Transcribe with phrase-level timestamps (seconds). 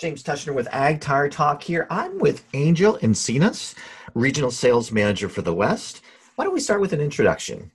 [0.00, 1.86] James Tushner with Ag Tire Talk here.
[1.90, 3.74] I'm with Angel Encinas,
[4.14, 6.00] Regional Sales Manager for the West.
[6.36, 7.70] Why don't we start with an introduction?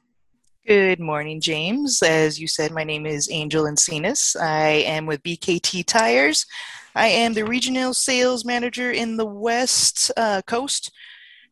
[0.66, 2.02] Good morning, James.
[2.02, 4.36] As you said, my name is Angel Encinas.
[4.42, 6.48] I am with BKT Tires.
[6.96, 10.92] I am the Regional Sales Manager in the West uh, Coast,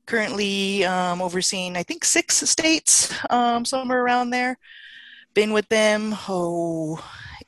[0.08, 4.58] currently um, overseeing, I think, six states, um, somewhere around there.
[5.36, 7.00] Been with them, oh,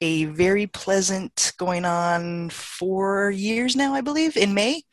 [0.02, 4.84] a very pleasant going on four years now, I believe, in May.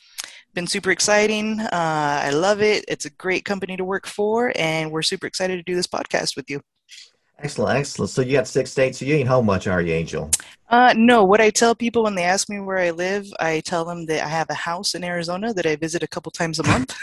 [0.55, 1.61] Been super exciting.
[1.61, 2.85] Uh, I love it.
[2.89, 6.37] It's a great company to work for, and we're super excited to do this podcast
[6.37, 6.61] with you.
[7.39, 8.11] Excellent, excellent.
[8.11, 8.99] So you got six states.
[8.99, 10.31] So you ain't home much, are you, Angel?
[10.69, 11.25] Uh, no.
[11.25, 14.25] What I tell people when they ask me where I live, I tell them that
[14.25, 16.95] I have a house in Arizona that I visit a couple times a month.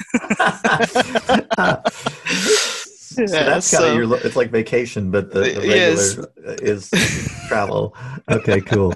[3.28, 6.18] so that's kind of your it's like vacation but the, the regular yes.
[6.62, 6.90] is
[7.48, 7.96] travel
[8.30, 8.94] okay cool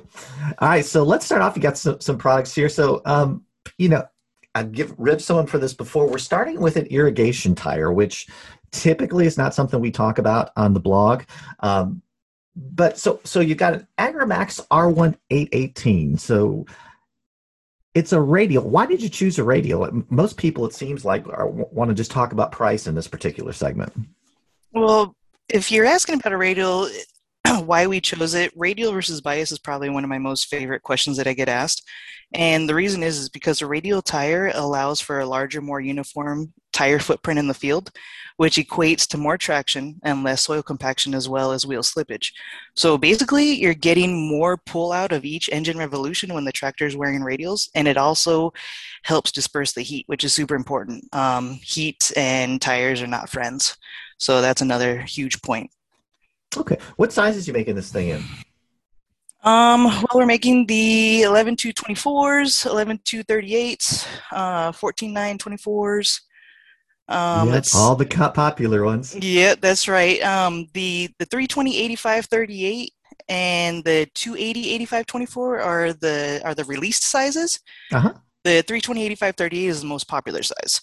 [0.59, 3.43] all right so let's start off you got some, some products here so um
[3.77, 4.03] you know
[4.55, 8.27] i give rib someone for this before we're starting with an irrigation tire which
[8.71, 11.23] typically is not something we talk about on the blog
[11.59, 12.02] um
[12.55, 16.65] but so so you got an AgriMax r1818 so
[17.93, 18.67] it's a radial.
[18.67, 19.87] Why did you choose a radial?
[20.09, 23.53] Most people, it seems like, are, want to just talk about price in this particular
[23.53, 23.93] segment.
[24.73, 25.16] Well,
[25.49, 26.89] if you're asking about a radial,
[27.66, 31.15] why we chose it, radial versus bias is probably one of my most favorite questions
[31.17, 31.88] that I get asked.
[32.33, 36.52] And the reason is, is because a radial tire allows for a larger, more uniform
[36.71, 37.91] tire footprint in the field,
[38.38, 42.31] which equates to more traction and less soil compaction as well as wheel slippage.
[42.75, 46.97] So basically, you're getting more pull out of each engine revolution when the tractor is
[46.97, 48.52] wearing radials, and it also
[49.03, 51.13] helps disperse the heat, which is super important.
[51.13, 53.77] Um, heat and tires are not friends.
[54.23, 55.69] So that's another huge point.
[56.55, 56.77] Okay.
[56.95, 58.23] What sizes you making this thing in?
[59.43, 66.21] Um, well, we're making the 11 to 24s, 11 to 38s, uh, 14 9 24s.
[67.09, 69.13] Um, yep, all the popular ones.
[69.13, 70.23] Yeah, that's right.
[70.23, 72.93] Um, the the 320 85 38
[73.27, 77.59] and the 280 85 24 are the are the released sizes.
[77.92, 78.14] Uh-huh.
[78.45, 80.81] The 320 85 38 is the most popular size.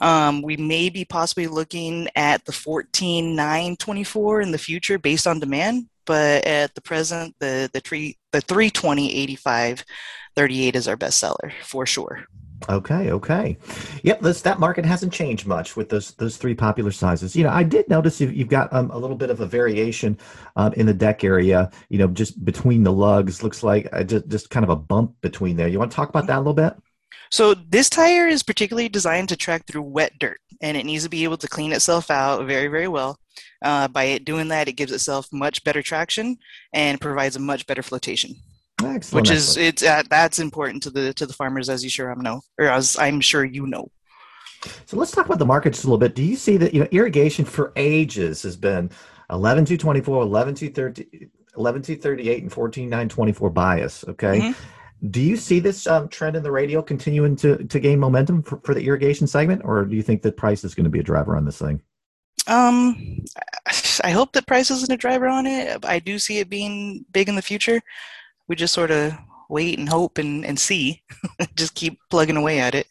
[0.00, 5.26] Um, we may be possibly looking at the 14 9 24 in the future based
[5.26, 9.84] on demand, but at the present, the the three the 320 85
[10.36, 12.24] 38 is our best seller for sure.
[12.68, 13.56] Okay, okay.
[14.02, 17.36] Yep, this that market hasn't changed much with those those three popular sizes.
[17.36, 20.18] You know, I did notice you've got um, a little bit of a variation
[20.56, 21.70] um, in the deck area.
[21.88, 25.14] You know, just between the lugs, looks like uh, just just kind of a bump
[25.20, 25.68] between there.
[25.68, 26.74] You want to talk about that a little bit?
[27.30, 31.10] So this tire is particularly designed to track through wet dirt, and it needs to
[31.10, 33.18] be able to clean itself out very, very well.
[33.62, 36.36] Uh, by it doing that, it gives itself much better traction
[36.72, 38.34] and provides a much better flotation.
[38.82, 39.68] Excellent, which is excellent.
[39.68, 42.66] it's uh, that's important to the to the farmers, as you sure I'm know, or
[42.66, 43.90] as I'm sure you know.
[44.86, 46.14] So let's talk about the market just a little bit.
[46.14, 48.90] Do you see that you know irrigation for ages has been
[49.30, 54.04] 11 to 24, 11 to 30, 11 to 38, and 14 9 24 bias?
[54.08, 54.40] Okay.
[54.40, 54.77] Mm-hmm
[55.10, 58.60] do you see this um, trend in the radial continuing to, to gain momentum for,
[58.64, 61.04] for the irrigation segment, or do you think that price is going to be a
[61.04, 61.80] driver on this thing?
[62.46, 63.24] Um,
[64.02, 65.84] I hope that price isn't a driver on it.
[65.84, 67.80] I do see it being big in the future.
[68.48, 69.12] We just sort of
[69.48, 71.02] wait and hope and, and see.
[71.54, 72.86] just keep plugging away at it.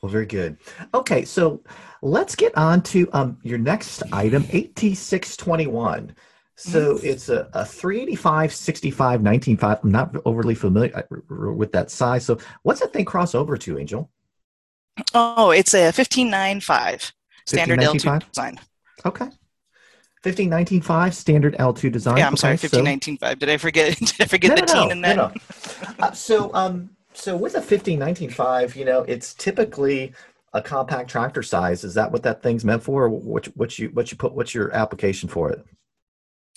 [0.00, 0.58] Well, very good.
[0.94, 1.62] Okay, so
[2.02, 6.10] let's get on to um, your next item, AT621.
[6.56, 7.06] So mm-hmm.
[7.06, 9.78] it's a, a 385, 65, 195.
[9.82, 12.24] I'm not overly familiar uh, with that size.
[12.24, 14.10] So what's that thing cross over to, Angel?
[15.14, 17.12] Oh, it's a 1595
[17.46, 18.60] standard L2 design.
[19.04, 19.28] Okay.
[20.22, 22.16] 15195 standard L2 design.
[22.18, 23.28] Yeah, I'm okay, sorry, 15195.
[23.30, 23.34] So...
[23.34, 25.16] Did I forget did I forget no, the no, teen in that?
[25.16, 25.32] No,
[25.98, 30.12] uh, so um so with a 15195, you know, it's typically
[30.52, 31.84] a compact tractor size.
[31.84, 33.04] Is that what that thing's meant for?
[33.04, 35.64] Or what what you what you put what's your application for it?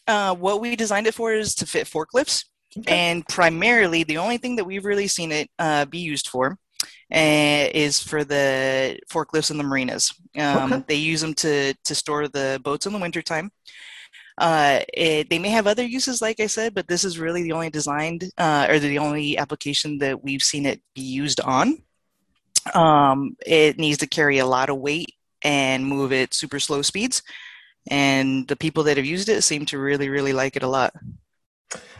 [0.07, 2.45] Uh, what we designed it for is to fit forklifts,
[2.77, 3.11] okay.
[3.11, 6.57] and primarily the only thing that we've really seen it uh, be used for
[7.13, 10.13] uh, is for the forklifts in the marinas.
[10.37, 10.83] Um, okay.
[10.87, 13.51] They use them to to store the boats in the wintertime.
[14.37, 17.53] Uh, it, they may have other uses, like I said, but this is really the
[17.53, 21.81] only designed uh, or the only application that we've seen it be used on.
[22.73, 27.21] Um, it needs to carry a lot of weight and move at super slow speeds
[27.87, 30.93] and the people that have used it seem to really really like it a lot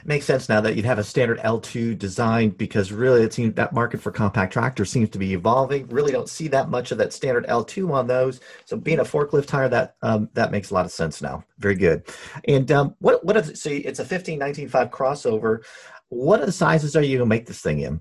[0.05, 3.73] makes sense now that you'd have a standard L2 design because really it seems that
[3.73, 5.87] market for compact tractors seems to be evolving.
[5.87, 8.39] Really don't see that much of that standard L2 on those.
[8.65, 11.43] So being a forklift tire, that um, that makes a lot of sense now.
[11.57, 12.07] Very good.
[12.47, 13.57] And um, what what is it?
[13.57, 15.63] So it's a 15 19 5 crossover.
[16.09, 17.99] What are the sizes are you gonna make this thing in?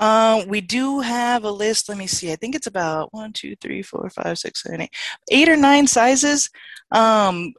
[0.00, 1.88] Uh, we do have a list.
[1.88, 2.32] Let me see.
[2.32, 4.94] I think it's about one, two, three, four, five, six, seven, eight,
[5.30, 6.48] eight or nine sizes.
[6.90, 7.52] Um,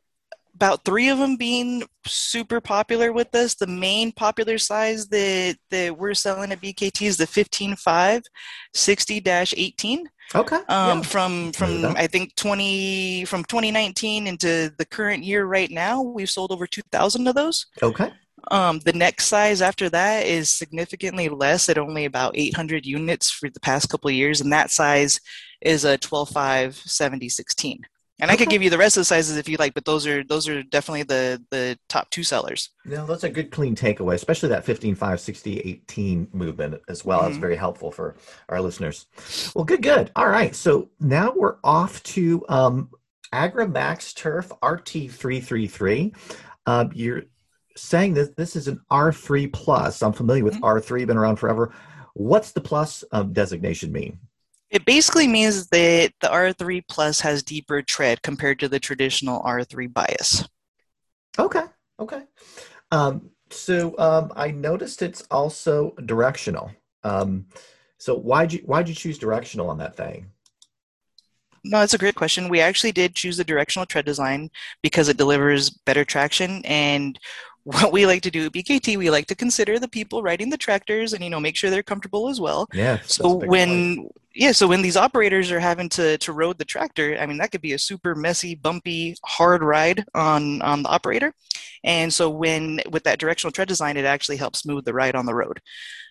[0.55, 3.55] about three of them being super popular with us.
[3.55, 8.23] The main popular size that, that we're selling at BKT is the 15.5
[8.75, 10.03] 60-18.
[10.33, 10.55] Okay.
[10.55, 11.01] Um, yeah.
[11.01, 16.51] From from I think 20 from 2019 into the current year right now, we've sold
[16.51, 17.65] over 2,000 of those.
[17.83, 18.13] Okay.
[18.49, 23.49] Um, the next size after that is significantly less at only about 800 units for
[23.49, 25.19] the past couple of years, and that size
[25.61, 27.85] is a 12.5 70 16
[28.21, 28.35] and okay.
[28.35, 30.23] I could give you the rest of the sizes if you like, but those are
[30.23, 32.69] those are definitely the the top two sellers.
[32.85, 37.21] Yeah, that's a good clean takeaway, especially that 15, 5, 60, 18 movement as well.
[37.21, 37.29] Mm-hmm.
[37.29, 38.15] That's very helpful for
[38.47, 39.07] our listeners.
[39.55, 40.11] Well, good, good.
[40.15, 40.55] All right.
[40.55, 42.91] So now we're off to um,
[43.33, 46.15] AgriMax Turf RT333.
[46.67, 47.23] Um, you're
[47.75, 50.01] saying that this is an R3 plus.
[50.01, 50.63] I'm familiar with mm-hmm.
[50.63, 51.73] R3, been around forever.
[52.13, 54.19] What's the plus um, designation mean?
[54.71, 59.93] It basically means that the R3 Plus has deeper tread compared to the traditional R3
[59.93, 60.47] bias.
[61.37, 61.63] Okay.
[61.99, 62.23] Okay.
[62.91, 66.71] Um, so um, I noticed it's also directional.
[67.03, 67.47] Um,
[67.97, 70.31] so why'd you why'd you choose directional on that thing?
[71.63, 72.49] No, that's a great question.
[72.49, 74.49] We actually did choose the directional tread design
[74.81, 77.19] because it delivers better traction and
[77.63, 80.57] what we like to do at BKT, we like to consider the people riding the
[80.57, 82.67] tractors and you know make sure they're comfortable as well.
[82.73, 82.99] Yeah.
[83.03, 84.11] So when point.
[84.33, 87.51] yeah, so when these operators are having to to road the tractor, I mean that
[87.51, 91.33] could be a super messy, bumpy, hard ride on on the operator.
[91.83, 95.25] And so when with that directional tread design, it actually helps smooth the ride on
[95.25, 95.61] the road.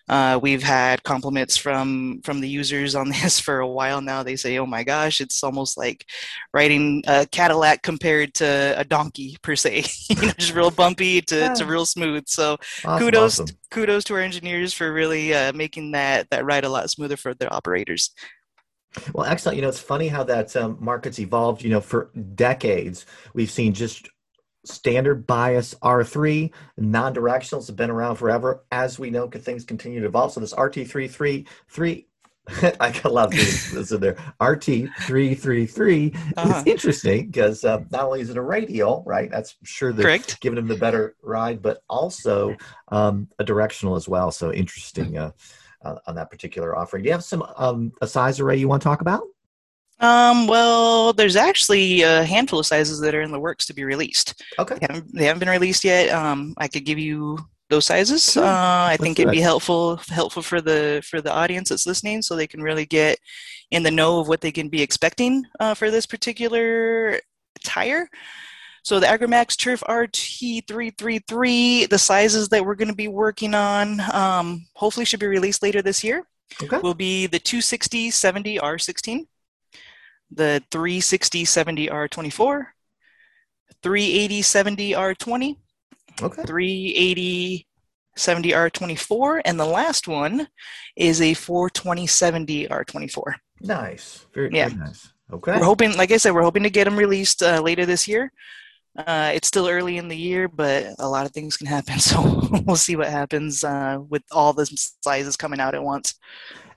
[0.09, 4.23] Uh, we've had compliments from from the users on this for a while now.
[4.23, 6.05] They say, "Oh my gosh, it's almost like
[6.53, 9.85] riding a Cadillac compared to a donkey per se.
[10.09, 11.53] you know, just real bumpy to, yeah.
[11.53, 13.57] to real smooth." So awesome, kudos awesome.
[13.69, 17.33] kudos to our engineers for really uh, making that that ride a lot smoother for
[17.33, 18.11] their operators.
[19.13, 19.55] Well, excellent.
[19.55, 21.63] You know, it's funny how that um, market's evolved.
[21.63, 24.09] You know, for decades, we've seen just
[24.65, 28.63] standard bias R3, non-directionals have been around forever.
[28.71, 30.33] As we know, things continue to evolve.
[30.33, 32.05] So this RT333,
[32.79, 34.15] I got a lot of things in there.
[34.39, 36.59] RT333 uh-huh.
[36.59, 39.29] is interesting because uh, not only is it a radial, right?
[39.29, 40.39] That's sure they're Correct.
[40.41, 42.55] giving them the better ride, but also
[42.89, 44.31] um, a directional as well.
[44.31, 45.31] So interesting uh,
[45.83, 47.03] uh, on that particular offering.
[47.03, 49.23] Do you have some um, a size array you want to talk about?
[50.01, 53.83] Um, well, there's actually a handful of sizes that are in the works to be
[53.83, 54.43] released.
[54.57, 54.75] Okay.
[54.75, 56.09] They haven't, they haven't been released yet.
[56.09, 57.37] Um, I could give you
[57.69, 58.35] those sizes.
[58.35, 62.21] Uh, I Let's think it'd be helpful helpful for the for the audience that's listening,
[62.21, 63.17] so they can really get
[63.69, 67.19] in the know of what they can be expecting uh, for this particular
[67.63, 68.09] tire.
[68.83, 74.65] So the AgriMax Turf RT333, the sizes that we're going to be working on, um,
[74.73, 76.25] hopefully should be released later this year.
[76.61, 76.79] Okay.
[76.79, 79.27] Will be the 260 70 R16
[80.31, 82.65] the 360 70R24,
[83.83, 85.57] 380 70R20,
[86.21, 86.43] okay.
[86.43, 87.67] 380
[88.17, 90.47] 70R24, and the last one
[90.95, 93.33] is a 420 70R24.
[93.61, 94.25] Nice.
[94.33, 94.69] Very, yeah.
[94.69, 95.11] very nice.
[95.31, 95.57] Okay.
[95.57, 98.31] We're hoping, like I said, we're hoping to get them released uh, later this year.
[98.97, 101.95] Uh, it's still early in the year, but a lot of things can happen.
[101.99, 104.65] So we'll see what happens uh, with all the
[105.01, 106.15] sizes coming out at once.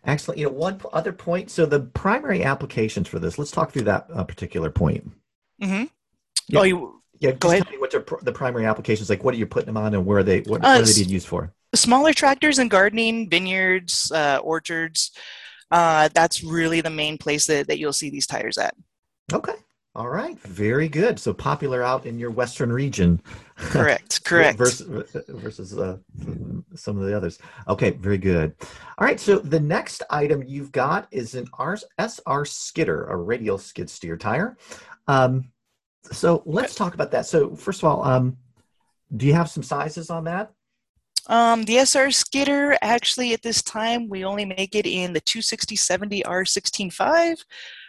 [0.06, 0.38] Excellent.
[0.38, 1.50] You know, one other point.
[1.50, 3.38] So the primary applications for this.
[3.38, 5.10] Let's talk through that uh, particular point.
[5.62, 5.84] Mm-hmm.
[6.48, 6.60] Yeah.
[6.60, 7.00] Oh, you.
[7.20, 7.67] Yeah, go ahead.
[7.79, 9.24] what pr- the primary applications like?
[9.24, 10.40] What are you putting them on, and where are they?
[10.40, 11.52] What, uh, what are they being used for?
[11.74, 15.12] Smaller tractors and gardening, vineyards, uh, orchards.
[15.70, 18.74] Uh, that's really the main place that, that you'll see these tires at.
[19.32, 19.55] Okay.
[19.96, 21.20] All right, very good.
[21.20, 23.22] So popular out in your western region.
[23.56, 24.58] Correct, correct.
[24.58, 25.98] versus, versus uh,
[26.76, 27.38] some of the others.
[27.69, 28.54] Okay, very good.
[28.98, 31.48] All right, so the next item you've got is an
[31.98, 34.56] SR Skidder, a radial skid steer tire.
[35.08, 35.50] Um,
[36.12, 37.26] so let's talk about that.
[37.26, 38.36] So first of all, um,
[39.16, 40.52] do you have some sizes on that?
[41.26, 45.76] Um, the SR Skidder, actually, at this time, we only make it in the 260
[45.76, 47.44] 70 R165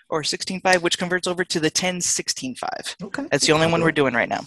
[0.10, 3.04] or 16.5, which converts over to the 10.16.5.
[3.04, 3.28] Okay.
[3.32, 4.42] That's the only one we're doing right now.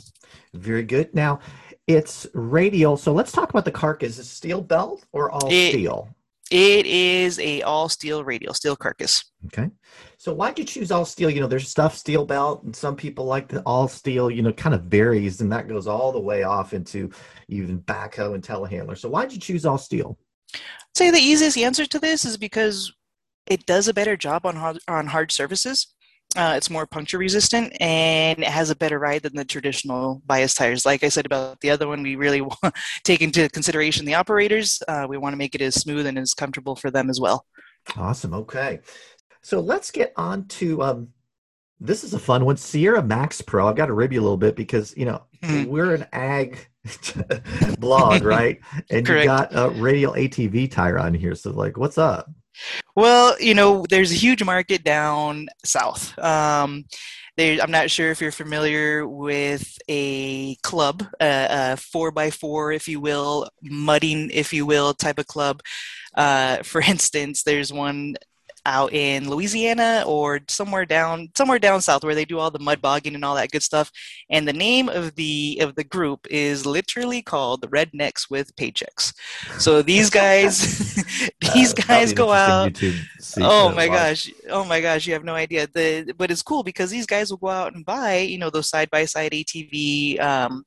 [0.55, 1.15] Very good.
[1.15, 1.41] Now,
[1.89, 2.97] it's radial.
[2.97, 4.19] So let's talk about the carcass.
[4.19, 6.15] Is steel belt or all it, steel?
[6.51, 9.25] It is a all steel radial, steel carcass.
[9.47, 9.71] Okay.
[10.19, 11.31] So why'd you choose all steel?
[11.31, 14.31] You know, there's stuff steel belt, and some people like the all steel.
[14.31, 17.11] You know, kind of varies, and that goes all the way off into
[17.49, 18.97] even backhoe and telehandler.
[18.97, 20.19] So why'd you choose all steel?
[20.55, 20.61] I'd
[20.97, 22.93] say the easiest answer to this is because
[23.47, 25.87] it does a better job on hard, on hard surfaces.
[26.37, 30.55] Uh, it's more puncture resistant and it has a better ride than the traditional bias
[30.55, 30.85] tires.
[30.85, 34.15] Like I said about the other one, we really want to take into consideration the
[34.15, 34.83] operators.
[34.87, 37.47] Uh, we want to make it as smooth and as comfortable for them as well.
[37.97, 38.35] Awesome.
[38.35, 38.81] Okay.
[39.41, 41.09] So let's get on to um,
[41.81, 42.57] this is a fun one.
[42.57, 43.69] Sierra Max Pro.
[43.69, 45.71] I've got to rib you a little bit because, you know, mm-hmm.
[45.71, 46.69] we're an ag
[47.79, 48.61] blog, right?
[48.91, 49.23] And Correct.
[49.23, 51.35] you got a radial ATV tire on here.
[51.35, 52.31] So, like, what's up?
[52.97, 56.19] Well, you know, there's a huge market down south.
[56.19, 56.85] Um,
[57.37, 62.89] there, I'm not sure if you're familiar with a club, a four by four, if
[62.89, 65.61] you will, mudding, if you will, type of club.
[66.15, 68.17] Uh, for instance, there's one
[68.69, 72.81] out in Louisiana or somewhere down somewhere down south where they do all the mud
[72.83, 73.91] bogging and all that good stuff.
[74.31, 79.15] And the name of the of the group is literally called the Rednecks with Paychecks.
[79.59, 80.59] So these guys
[81.55, 82.79] these uh, guys go out.
[83.39, 84.31] Oh my gosh.
[84.51, 85.67] Oh my gosh, you have no idea.
[85.67, 88.69] The but it's cool because these guys will go out and buy, you know, those
[88.69, 90.65] side by side ATV um,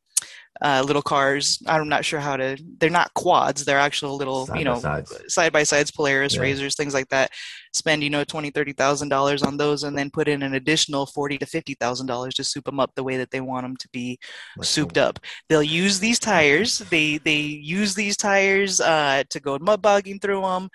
[0.62, 1.62] uh, little cars.
[1.66, 2.58] I'm not sure how to.
[2.80, 3.66] They're not quads.
[3.66, 4.80] They're actual little, side you know,
[5.28, 6.42] side by sides, Polaris, yeah.
[6.42, 7.32] RZRs, things like that.
[7.74, 11.06] Spend you know twenty, thirty thousand dollars on those, and then put in an additional
[11.06, 13.78] forty to fifty thousand dollars to soup them up the way that they want them
[13.78, 14.20] to be
[14.56, 15.06] That's souped cool.
[15.06, 15.20] up.
[15.50, 16.80] They'll use these tires.
[16.80, 20.70] They they use these tires uh, to go mud bogging through them.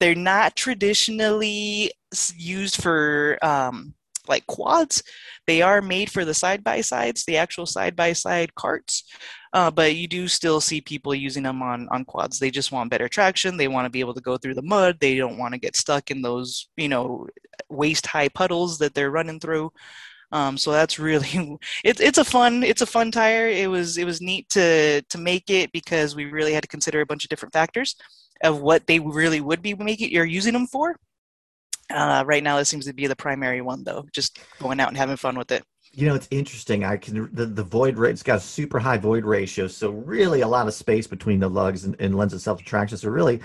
[0.00, 1.92] They're not traditionally
[2.36, 3.94] used for um,
[4.28, 5.02] like quads.
[5.46, 9.04] They are made for the side by sides, the actual side by side carts.
[9.52, 12.38] Uh, but you do still see people using them on on quads.
[12.38, 13.56] They just want better traction.
[13.56, 14.98] They want to be able to go through the mud.
[15.00, 17.26] They don't want to get stuck in those you know
[17.70, 19.72] waist high puddles that they're running through.
[20.30, 23.48] Um, so that's really it's it's a fun it's a fun tire.
[23.48, 27.00] It was it was neat to to make it because we really had to consider
[27.00, 27.96] a bunch of different factors
[28.42, 30.96] of what they really would be making or using them for.
[31.90, 34.06] Uh, right now, it seems to be the primary one, though.
[34.12, 35.64] Just going out and having fun with it.
[35.92, 36.84] You know, it's interesting.
[36.84, 38.10] I can the, the void rate.
[38.10, 41.48] It's got a super high void ratio, so really a lot of space between the
[41.48, 42.98] lugs and, and lends itself to traction.
[42.98, 43.40] So really,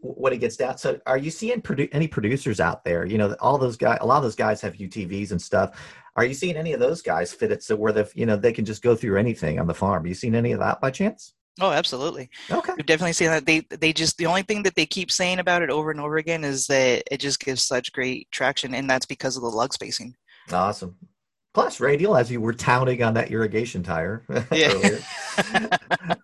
[0.00, 3.04] when it gets down, so are you seeing produ- any producers out there?
[3.04, 5.78] You know, all those guys, a lot of those guys have UTVs and stuff.
[6.16, 8.52] Are you seeing any of those guys fit it so where they you know they
[8.52, 10.06] can just go through anything on the farm?
[10.06, 11.34] You seen any of that by chance?
[11.60, 12.30] Oh, absolutely.
[12.50, 12.72] Okay.
[12.76, 13.44] We've definitely seen that.
[13.44, 16.16] They they just the only thing that they keep saying about it over and over
[16.16, 19.72] again is that it just gives such great traction, and that's because of the lug
[19.72, 20.14] spacing.
[20.50, 20.96] Awesome
[21.54, 24.98] plus radial as you were touting on that irrigation tire earlier.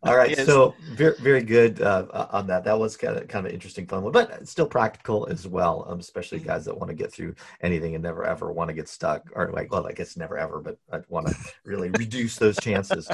[0.03, 0.47] All right, yes.
[0.47, 2.65] so very very good uh, on that.
[2.65, 5.87] That was kind of kind of an interesting fun one, but still practical as well,
[5.89, 8.89] um, especially guys that want to get through anything and never ever want to get
[8.89, 12.57] stuck, or like well, I guess never ever, but I want to really reduce those
[12.59, 13.09] chances.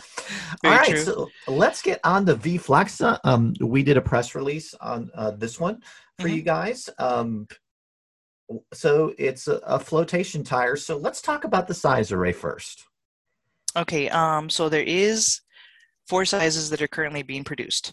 [0.64, 1.02] All right, true.
[1.02, 3.18] so let's get on the V-Flecto.
[3.24, 5.82] Um, we did a press release on uh, this one
[6.18, 6.36] for mm-hmm.
[6.36, 6.88] you guys.
[6.98, 7.48] Um,
[8.72, 10.76] so it's a, a, flotation tire.
[10.76, 12.84] So let's talk about the size array first.
[13.76, 15.40] Okay, um, so there is
[16.06, 17.92] four sizes that are currently being produced.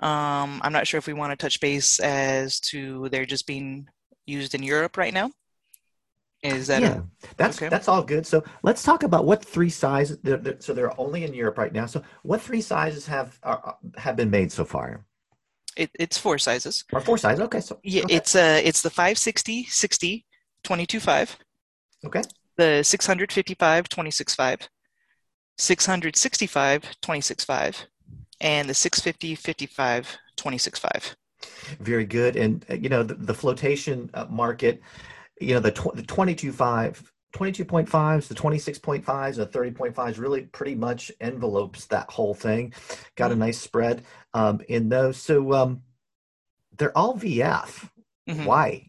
[0.00, 3.88] Um, I'm not sure if we want to touch base as to they're just being
[4.26, 5.30] used in Europe right now.
[6.42, 6.98] Is that yeah?
[6.98, 7.02] A,
[7.36, 7.68] that's okay.
[7.68, 8.24] that's all good.
[8.24, 10.18] So let's talk about what three sizes.
[10.22, 11.86] They're, they're, so they're only in Europe right now.
[11.86, 15.04] So what three sizes have are, have been made so far?
[15.78, 16.84] It, it's four sizes.
[16.92, 17.40] Or four sizes.
[17.44, 17.60] Okay.
[17.60, 18.16] So yeah, okay.
[18.16, 20.26] it's uh it's the 560, 60,
[20.64, 21.38] 22 5.
[22.06, 22.22] Okay.
[22.56, 24.68] The 655, 26 5.
[25.56, 27.86] 665, 26 5.
[28.40, 31.16] And the 650, 55, 26 5.
[31.80, 32.36] Very good.
[32.36, 34.80] And uh, you know the, the flotation uh, market,
[35.40, 41.12] you know the, tw- the 22 5 22.5s, the 26.5s, the 30.5s really pretty much
[41.20, 42.72] envelopes that whole thing.
[43.16, 43.40] Got a mm-hmm.
[43.40, 44.04] nice spread
[44.34, 45.18] um, in those.
[45.18, 45.82] So um,
[46.76, 47.88] they're all VF.
[48.28, 48.44] Mm-hmm.
[48.44, 48.88] Why?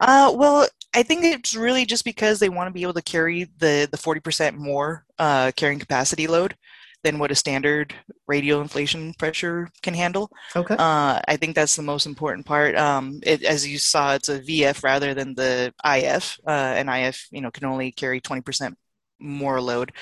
[0.00, 3.44] Uh, well, I think it's really just because they want to be able to carry
[3.58, 6.56] the the 40% more uh, carrying capacity load
[7.02, 7.94] than what a standard
[8.28, 10.30] radial inflation pressure can handle.
[10.54, 10.74] Okay.
[10.78, 12.76] Uh, I think that's the most important part.
[12.76, 17.26] Um, it, as you saw, it's a VF rather than the IF, uh, and IF,
[17.30, 18.74] you know, can only carry 20%
[19.18, 19.92] more load.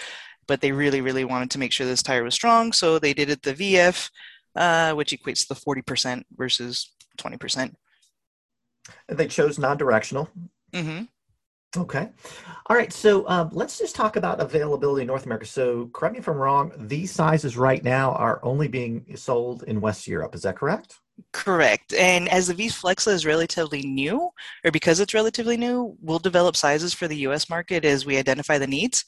[0.47, 3.30] But they really, really wanted to make sure this tire was strong, so they did
[3.30, 4.11] it the VF,
[4.57, 7.75] uh, which equates to 40% versus 20%.
[9.09, 10.28] And they chose non-directional.
[10.73, 11.04] Mm-hmm.
[11.77, 12.09] Okay.
[12.67, 12.93] All right.
[12.93, 15.47] So um, let's just talk about availability in North America.
[15.47, 19.81] So, correct me if I'm wrong, these sizes right now are only being sold in
[19.81, 20.35] West Europe.
[20.35, 20.99] Is that correct?
[21.33, 21.93] Correct.
[21.93, 24.31] And as the V-Flecto is relatively new,
[24.65, 28.59] or because it's relatively new, we'll develop sizes for the US market as we identify
[28.59, 29.05] the needs.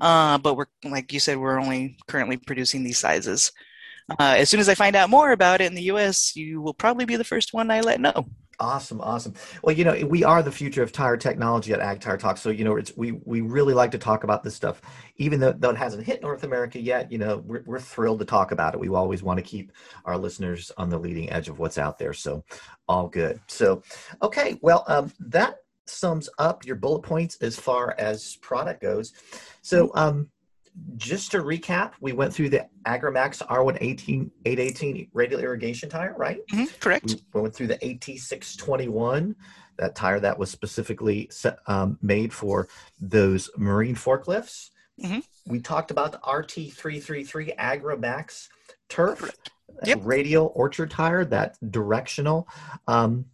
[0.00, 3.52] Uh, but we're, like you said, we're only currently producing these sizes.
[4.10, 6.74] Uh, as soon as I find out more about it in the US, you will
[6.74, 8.26] probably be the first one I let know.
[8.60, 9.34] Awesome, awesome.
[9.62, 12.36] Well, you know, we are the future of tire technology at Ag Tire Talk.
[12.36, 14.82] So, you know, it's we we really like to talk about this stuff,
[15.16, 17.10] even though, though it hasn't hit North America yet.
[17.10, 18.80] You know, we're we're thrilled to talk about it.
[18.80, 19.72] We always want to keep
[20.04, 22.12] our listeners on the leading edge of what's out there.
[22.12, 22.44] So,
[22.88, 23.40] all good.
[23.48, 23.82] So,
[24.22, 25.56] okay, well, um, that
[25.86, 29.12] sums up your bullet points as far as product goes.
[29.62, 30.28] So, um,
[30.96, 36.40] just to recap, we went through the AgriMax R1 18, 818 radial irrigation tire, right?
[36.52, 37.16] Mm-hmm, correct.
[37.32, 39.34] We went through the AT621,
[39.78, 42.68] that tire that was specifically set, um, made for
[43.00, 44.70] those marine forklifts.
[45.02, 45.20] Mm-hmm.
[45.46, 48.48] We talked about the RT333 AgriMax
[48.88, 49.30] turf,
[49.84, 49.98] yep.
[50.02, 52.48] radial orchard tire, that directional
[52.86, 53.26] um,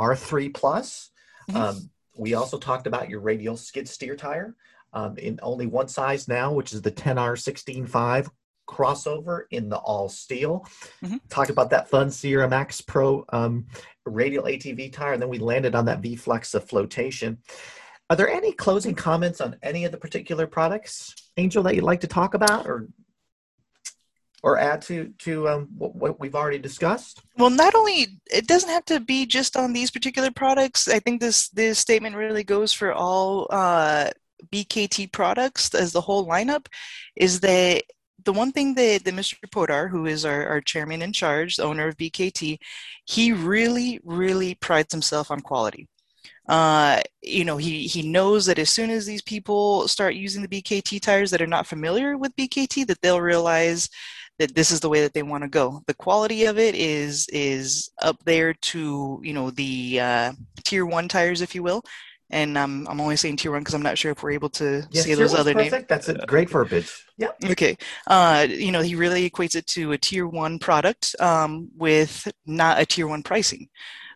[0.00, 1.10] R3 plus.
[1.50, 1.60] Mm-hmm.
[1.60, 4.54] Um, we also talked about your radial skid steer tire
[4.96, 8.30] um, in only one size now, which is the 10R 16.5
[8.66, 10.66] crossover in the all steel.
[11.04, 11.18] Mm-hmm.
[11.28, 13.66] Talked about that fun Sierra Max Pro um,
[14.06, 17.38] radial ATV tire, and then we landed on that V Flex of flotation.
[18.08, 22.00] Are there any closing comments on any of the particular products, Angel, that you'd like
[22.00, 22.88] to talk about, or
[24.42, 27.20] or add to to um, what, what, we've already discussed?
[27.36, 30.88] Well, not only it doesn't have to be just on these particular products.
[30.88, 34.10] I think this this statement really goes for all uh,
[34.52, 36.66] BKT products as the whole lineup.
[37.16, 37.82] Is that
[38.24, 39.50] the one thing that, that Mr.
[39.50, 42.58] Poddar, who is our, our chairman in charge, the owner of BKT,
[43.04, 45.88] he really, really prides himself on quality.
[46.48, 50.62] Uh, you know, he, he knows that as soon as these people start using the
[50.62, 53.88] BKT tires that are not familiar with BKT, that they'll realize
[54.38, 55.82] that this is the way that they want to go.
[55.86, 61.08] The quality of it is is up there to you know the uh, tier one
[61.08, 61.82] tires, if you will.
[62.30, 64.86] And um, I'm only saying tier one because I'm not sure if we're able to
[64.90, 65.72] yes, say those other names.
[65.86, 67.06] That's a great verbiage.
[67.16, 67.28] Yeah.
[67.44, 67.78] Okay.
[68.06, 72.80] Uh, you know, he really equates it to a tier one product um, with not
[72.80, 73.68] a tier one pricing.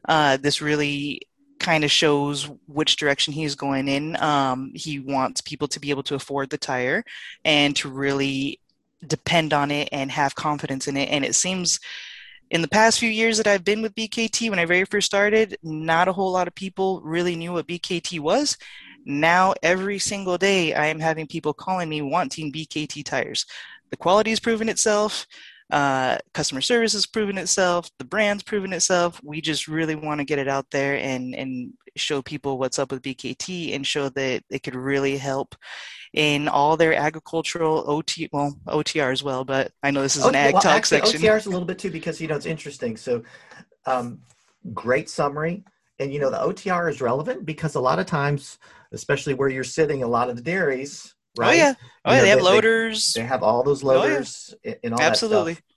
[0.08, 1.22] Uh, this really
[1.60, 4.20] kind of shows which direction he's going in.
[4.20, 7.04] Um, he wants people to be able to afford the tire
[7.44, 8.58] and to really
[9.06, 11.10] depend on it and have confidence in it.
[11.10, 11.78] And it seems
[12.50, 15.56] in the past few years that I've been with BKT, when I very first started,
[15.62, 18.56] not a whole lot of people really knew what BKT was.
[19.06, 23.46] Now, every single day, I am having people calling me wanting BKT tires.
[23.90, 25.26] The quality has proven itself.
[25.70, 27.88] Uh, customer service has proven itself.
[27.98, 29.20] The brand's proven itself.
[29.22, 32.90] We just really want to get it out there and and show people what's up
[32.90, 35.54] with BKT and show that it could really help
[36.12, 40.34] in all their agricultural OT, well, OTR as well, but I know this is an
[40.34, 41.20] ag well, talk actually, section.
[41.20, 42.96] OTR is a little bit too because, you know, it's interesting.
[42.96, 43.22] So,
[43.86, 44.20] um,
[44.74, 45.64] great summary.
[46.00, 48.58] And, you know, the OTR is relevant because a lot of times,
[48.92, 51.50] especially where you're sitting, a lot of the dairies, oh, right?
[51.50, 51.74] Oh, yeah.
[52.04, 52.16] Oh, yeah.
[52.16, 53.12] Know, they have they, loaders.
[53.12, 54.74] They, they, have all those loaders oh, yeah.
[54.82, 55.54] and all Absolutely.
[55.54, 55.69] that stuff.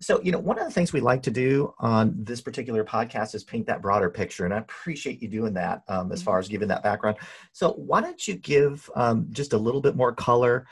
[0.00, 3.34] So, you know, one of the things we like to do on this particular podcast
[3.34, 6.48] is paint that broader picture, and I appreciate you doing that um, as far as
[6.48, 7.16] giving that background.
[7.52, 10.66] So, why don't you give um, just a little bit more color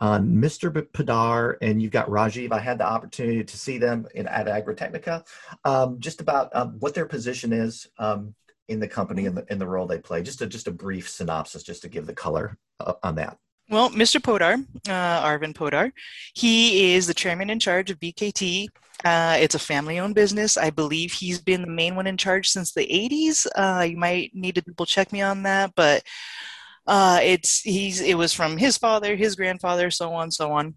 [0.00, 0.70] on Mr.
[0.92, 2.52] Poddar and you've got Rajiv.
[2.52, 5.24] I had the opportunity to see them in at Agritechnica,
[5.64, 8.34] um, just about um, what their position is um,
[8.68, 10.22] in the company and the, in the role they play.
[10.22, 13.38] Just a just a brief synopsis, just to give the color uh, on that.
[13.70, 14.22] Well, Mr.
[14.22, 15.92] Poddar, uh, Arvind Poddar,
[16.34, 18.68] he is the chairman in charge of BKT.
[19.04, 20.56] Uh, it's a family owned business.
[20.56, 23.46] I believe he's been the main one in charge since the 80s.
[23.56, 26.02] Uh, you might need to double check me on that, but
[26.86, 30.76] uh, it's he's it was from his father, his grandfather, so on, so on.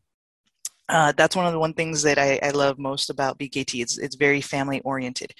[0.89, 3.81] Uh, that's one of the one things that I, I love most about BKT.
[3.81, 5.33] It's it's very family oriented,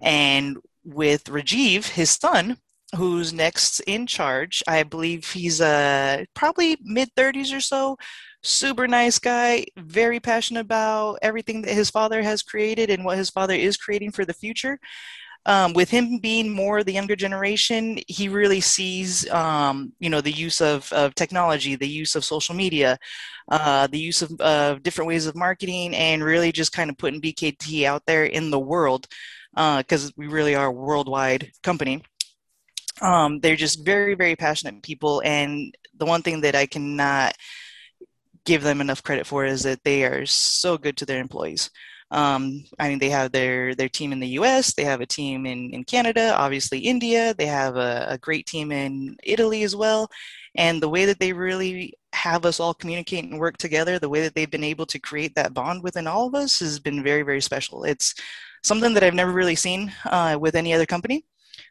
[0.00, 2.58] and with Rajiv, his son,
[2.94, 4.62] who's next in charge.
[4.66, 7.96] I believe he's uh, probably mid 30s or so.
[8.42, 13.30] Super nice guy, very passionate about everything that his father has created and what his
[13.30, 14.78] father is creating for the future.
[15.46, 20.32] Um, with him being more the younger generation, he really sees, um, you know, the
[20.32, 22.98] use of, of technology, the use of social media,
[23.50, 27.20] uh, the use of uh, different ways of marketing, and really just kind of putting
[27.20, 29.06] BKT out there in the world
[29.54, 32.02] because uh, we really are a worldwide company
[33.00, 37.34] um, they're just very very passionate people and the one thing that i cannot
[38.44, 41.70] give them enough credit for is that they are so good to their employees
[42.10, 44.74] um, I mean, they have their their team in the U.S.
[44.74, 47.34] They have a team in in Canada, obviously India.
[47.34, 50.08] They have a, a, great team in Italy as well.
[50.54, 54.20] And the way that they really have us all communicate and work together, the way
[54.20, 57.22] that they've been able to create that bond within all of us, has been very
[57.22, 57.84] very special.
[57.84, 58.14] It's
[58.62, 61.24] something that I've never really seen uh, with any other company.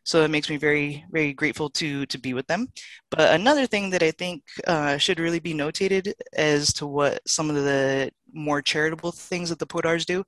[0.03, 2.67] So it makes me very, very grateful to to be with them.
[3.09, 7.49] But another thing that I think uh, should really be notated as to what some
[7.49, 10.23] of the more charitable things that the Poddars do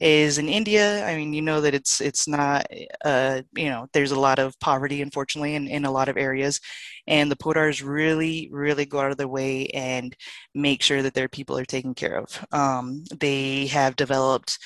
[0.00, 1.06] is in India.
[1.06, 2.66] I mean, you know that it's it's not,
[3.04, 6.60] uh, you know, there's a lot of poverty, unfortunately, in, in a lot of areas,
[7.06, 10.16] and the Poddars really, really go out of their way and
[10.54, 12.44] make sure that their people are taken care of.
[12.52, 14.58] Um, they have developed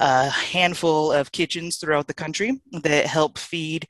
[0.00, 3.86] a handful of kitchens throughout the country that help feed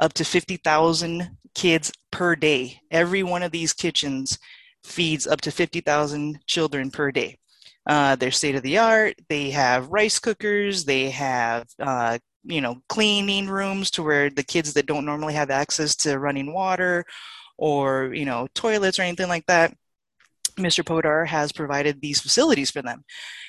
[0.00, 2.80] up to 50,000 kids per day.
[2.90, 4.38] Every one of these kitchens
[4.84, 7.38] feeds up to 50,000 children per day.
[7.86, 9.16] Uh, they're state of the art.
[9.28, 10.84] They have rice cookers.
[10.84, 15.50] They have, uh, you know, cleaning rooms to where the kids that don't normally have
[15.50, 17.04] access to running water
[17.58, 19.74] or, you know, toilets or anything like that.
[20.60, 20.84] Mr.
[20.84, 23.04] Poddar has provided these facilities for them.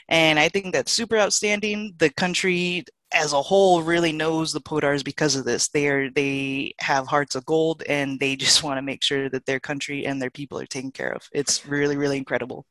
[0.09, 1.93] And I think that's super outstanding.
[1.97, 5.67] The country as a whole really knows the Poddars because of this.
[5.69, 9.45] They are they have hearts of gold and they just want to make sure that
[9.45, 11.27] their country and their people are taken care of.
[11.33, 12.65] It's really, really incredible.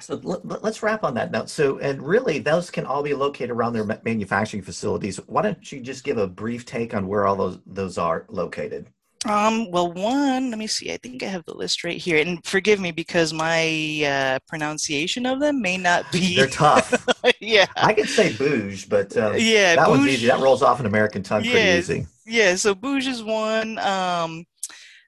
[0.00, 1.48] So let's wrap on that note.
[1.48, 5.18] So, and really, those can all be located around their manufacturing facilities.
[5.26, 8.90] Why don't you just give a brief take on where all those those are located?
[9.24, 10.92] Um, well, one, let me see.
[10.92, 12.18] I think I have the list right here.
[12.18, 16.36] And forgive me because my uh, pronunciation of them may not be.
[16.36, 17.06] They're tough.
[17.40, 17.66] yeah.
[17.76, 20.26] I could say Bhuj, but um, yeah, that one's easy.
[20.26, 22.06] That rolls off an American tongue yeah, pretty easy.
[22.26, 22.54] Yeah.
[22.56, 23.78] So Bhuj is one.
[23.78, 24.44] Um,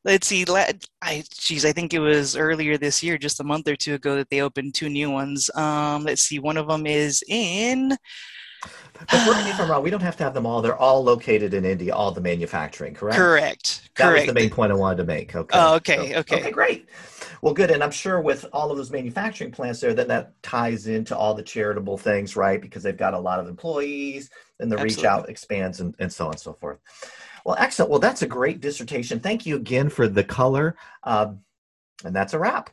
[0.05, 0.47] let's see.
[0.49, 4.17] I geez, I think it was earlier this year, just a month or two ago,
[4.17, 5.51] that they opened two new ones.
[5.55, 6.39] Um, let's see.
[6.39, 7.97] One of them is in.
[8.99, 9.83] But correct me if I'm wrong.
[9.83, 10.63] We don't have to have them all.
[10.63, 11.95] They're all located in India.
[11.95, 13.17] All the manufacturing, correct?
[13.17, 13.91] Correct.
[13.97, 14.27] That correct.
[14.27, 15.35] was the main point I wanted to make.
[15.35, 15.59] Okay.
[15.59, 16.13] Oh, okay.
[16.13, 16.37] So, okay.
[16.37, 16.51] Okay.
[16.51, 16.89] Great.
[17.43, 17.71] Well, good.
[17.71, 21.35] And I'm sure with all of those manufacturing plants there, that that ties into all
[21.35, 22.61] the charitable things, right?
[22.61, 24.31] Because they've got a lot of employees,
[24.61, 25.03] and the Absolutely.
[25.03, 26.79] reach out expands, and, and so on and so forth.
[27.45, 27.91] Well, excellent.
[27.91, 29.21] Well, that's a great dissertation.
[29.21, 30.77] Thank you again for the color.
[31.05, 31.41] Um,
[32.05, 32.71] and that's a wrap.